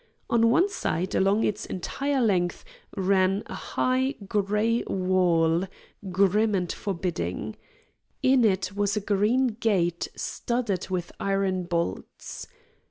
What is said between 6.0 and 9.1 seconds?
grim and forbidding. In it was a